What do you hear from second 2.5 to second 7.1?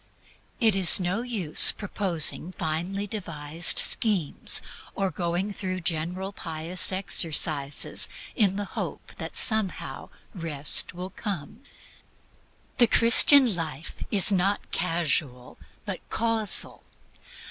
finely devised schemes, or going through general pious